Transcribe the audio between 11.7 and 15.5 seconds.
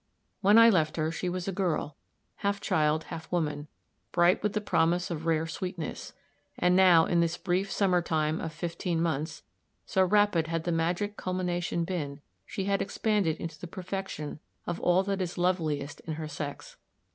been she had expanded into the perfection of all that is